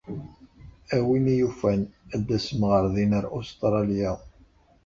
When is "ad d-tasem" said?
2.13-2.61